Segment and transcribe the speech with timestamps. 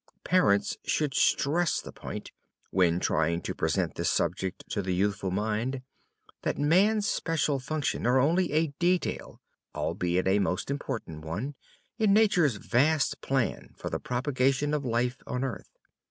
[0.23, 2.31] Parents should stress the point,
[2.71, 5.83] when trying to present this subject to the youthful mind,
[6.41, 9.39] that man's special functions are only a detail
[9.75, 11.53] albeit a most important one
[11.99, 15.69] in nature's vast plan for the propagation of life on earth.